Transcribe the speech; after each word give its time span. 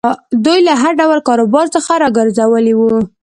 دوی 0.45 0.59
له 0.67 0.73
هر 0.81 0.93
ډول 1.01 1.19
کاروبار 1.27 1.65
څخه 1.75 1.93
را 2.01 2.09
ګرځولي 2.17 2.73
وو. 2.75 2.95